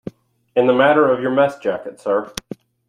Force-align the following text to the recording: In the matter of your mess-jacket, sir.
In 0.55 0.65
the 0.65 0.73
matter 0.73 1.07
of 1.11 1.21
your 1.21 1.29
mess-jacket, 1.29 1.99
sir. 1.99 2.33